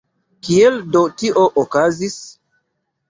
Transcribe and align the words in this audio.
Kiel 0.47 0.79
do 0.95 1.03
tio 1.21 1.45
okazis? 1.65 2.17